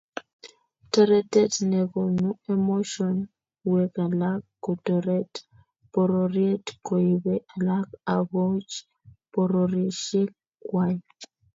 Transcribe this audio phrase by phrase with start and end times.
[0.91, 5.31] Toretet nekonu emotionwek alak kotoret
[5.93, 8.73] pororiet koibe alak akogoch
[9.33, 10.31] pororiosiek
[10.67, 10.95] kwai